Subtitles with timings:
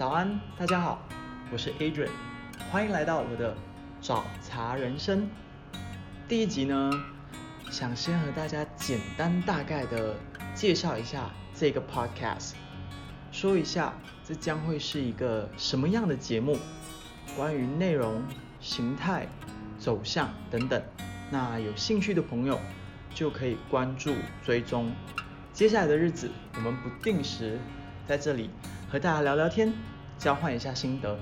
[0.00, 1.06] 早安，大家好，
[1.52, 2.08] 我是 Adrian，
[2.72, 3.54] 欢迎来到我的
[4.00, 5.28] 找茬人生。
[6.26, 6.90] 第一集呢，
[7.70, 10.16] 想先和大家简单大概的
[10.54, 12.52] 介绍一下这个 podcast，
[13.30, 13.92] 说一下
[14.24, 16.56] 这将会是一个什么样的节目，
[17.36, 18.22] 关于内容、
[18.58, 19.28] 形态、
[19.78, 20.82] 走向等等。
[21.30, 22.58] 那有兴趣的朋友
[23.14, 24.90] 就可以关注追踪。
[25.52, 27.58] 接下来的日子，我们不定时
[28.06, 28.48] 在这里
[28.90, 29.72] 和大家聊聊天，
[30.18, 31.16] 交换一下心得。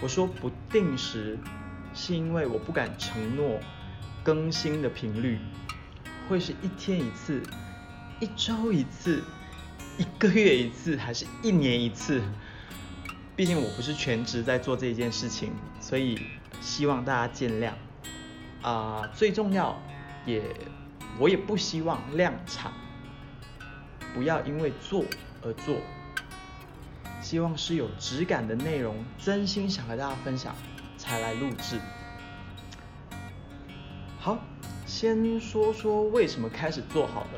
[0.00, 1.36] 我说不定时，
[1.92, 3.58] 是因为我不敢承诺
[4.22, 5.40] 更新的频率
[6.28, 7.42] 会是一天一次、
[8.20, 9.24] 一周一次、
[9.98, 12.22] 一个月一次，还是一年一次。
[13.34, 16.16] 毕竟我不是全职在做这件事情，所以
[16.60, 17.72] 希望大家见谅。
[18.62, 19.76] 啊，最重要，
[20.24, 20.44] 也
[21.18, 22.70] 我也不希望量产。
[24.14, 25.04] 不要因为做
[25.42, 25.76] 而做，
[27.20, 30.54] 希望是有质感的内容，真心想和大家分享
[30.96, 31.78] 才来录制。
[34.18, 34.38] 好，
[34.86, 37.30] 先说说为什么开始做好了。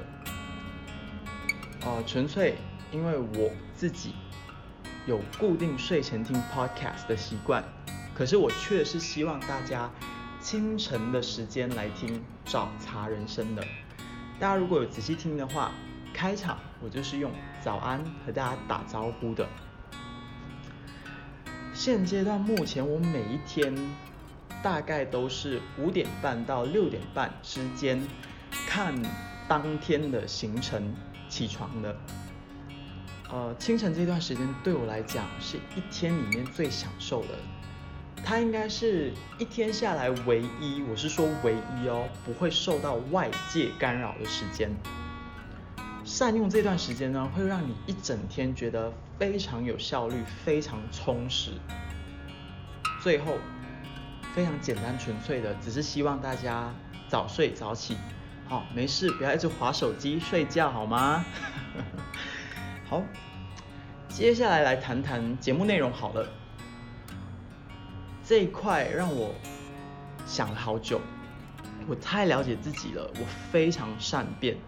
[1.85, 2.57] 呃，纯粹
[2.91, 4.15] 因为我自己
[5.07, 7.63] 有固定睡前听 podcast 的习惯，
[8.15, 9.91] 可是我确实希望大家
[10.41, 13.63] 清晨的时间来听找茬人生的。
[14.39, 15.73] 大家如果有仔细听的话。
[16.15, 17.33] 开场我就是用
[17.65, 19.49] 早安和大家打招呼的。
[21.85, 23.75] 现阶段目前我每一天
[24.63, 28.01] 大概都是五点半到六点半之间
[28.69, 28.95] 看
[29.49, 30.95] 当天的行程
[31.29, 31.97] 起床的。
[33.33, 37.31] 呃，清晨这段时间对我来讲是一天里面最享受的，
[38.25, 44.71] 它应该是一天下来唯一，我是说唯一哦，不会受到外界干扰的时间。
[46.13, 51.53] 善用这段时间呢，会让你一整天觉得非常有效率，非常充实。
[53.01, 53.39] 最后，
[54.35, 56.71] 非常简单纯粹的，只是希望大家
[57.09, 57.97] 早睡早起，
[58.47, 61.25] 好，没事，不要一直划手机睡觉，好吗？
[62.87, 63.03] 好，
[64.11, 66.29] 接下来来谈谈节目内容好了。
[68.23, 69.35] 这一块让我
[70.27, 71.01] 想了好久，
[71.89, 74.59] 我太了解自己了，我非常善变，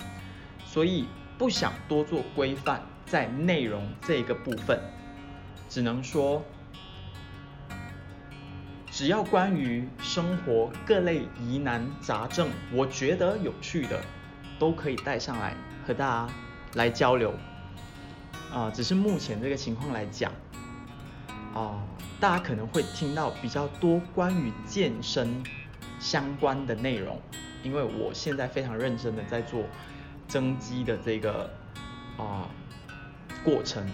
[0.65, 1.05] 所以。
[1.37, 4.81] 不想多做规范在内容这个部分，
[5.69, 6.43] 只能说，
[8.91, 14.01] 只要关于生活各类疑难杂症，我觉得有趣的，
[14.59, 15.55] 都可以带上来
[15.87, 16.33] 和大家
[16.75, 17.35] 来交流。
[18.53, 20.31] 啊，只是目前这个情况来讲，
[21.53, 21.83] 啊，
[22.21, 25.43] 大家可能会听到比较多关于健身
[25.99, 27.21] 相关的内容，
[27.65, 29.65] 因为我现在非常认真的在做。
[30.35, 31.49] 增肌的这个
[32.17, 32.51] 啊
[33.45, 33.89] 过程，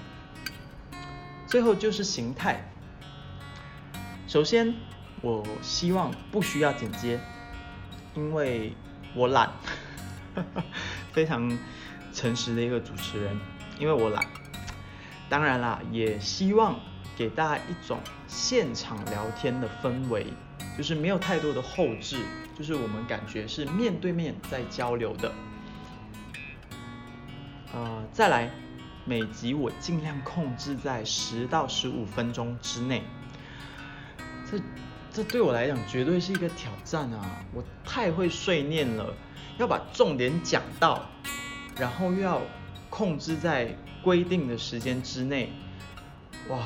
[1.46, 2.66] 最后就是形态。
[4.26, 4.74] 首先，
[5.20, 7.20] 我希望不需要剪接，
[8.14, 8.72] 因为
[9.14, 9.50] 我懒，
[11.12, 11.58] 非常
[12.14, 13.38] 诚实的一个主持人，
[13.78, 14.24] 因为我懒。
[15.28, 16.80] 当然啦，也希望
[17.18, 20.28] 给大家一种现场聊天的氛围，
[20.78, 22.24] 就是没有太多的后置，
[22.56, 25.30] 就是我们感觉是面对面在交流的。
[27.72, 28.50] 呃，再来，
[29.04, 33.02] 每集我尽量控制在十到十五分钟之内。
[34.50, 34.60] 这
[35.12, 37.44] 这对我来讲绝对是一个挑战啊！
[37.54, 39.14] 我太会碎念了，
[39.56, 41.06] 要把重点讲到，
[41.76, 42.40] 然后又要
[42.88, 45.52] 控制在规定的时间之内，
[46.48, 46.58] 哇，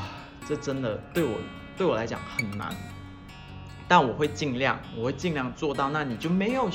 [0.49, 1.39] 这真的对我
[1.77, 2.75] 对我来讲很难。
[3.87, 5.91] 但我会尽量，我会尽量做到。
[5.91, 6.71] 那你就没有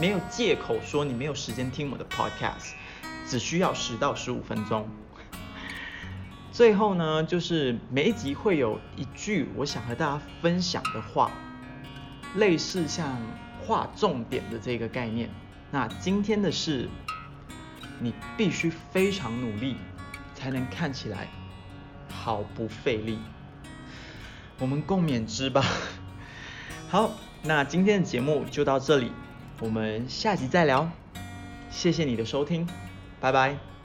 [0.00, 2.72] 没有借口说你没有时间听我的 podcast。
[3.28, 4.88] 只需要十到十五分钟。
[6.52, 11.30] 最后呢，就是每一集会有一句我想和大家分享的话，
[12.36, 13.16] 类似像
[13.66, 15.28] 划重点的这个概念。
[15.70, 16.88] 那今天的是，
[18.00, 19.76] 你必须非常努力，
[20.34, 21.28] 才能看起来
[22.08, 23.18] 毫不费力。
[24.58, 25.62] 我们共勉之吧。
[26.88, 27.10] 好，
[27.42, 29.12] 那今天的节目就到这里，
[29.60, 30.90] 我们下集再聊。
[31.68, 32.66] 谢谢你的收听。
[33.20, 33.75] 拜拜。